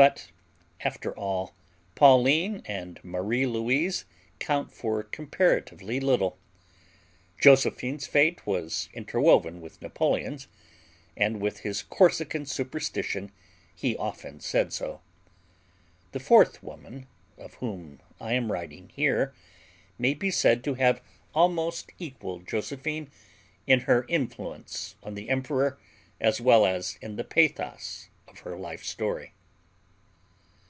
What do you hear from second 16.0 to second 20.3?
The fourth woman, of whom I am writing here, may be